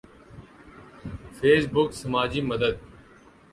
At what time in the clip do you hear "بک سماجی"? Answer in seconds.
1.73-2.41